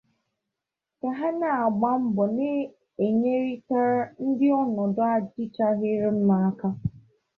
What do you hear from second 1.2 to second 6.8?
na-agba mbọ na-enyerịtara ndị ọnọdụ adịcharaghị mma aka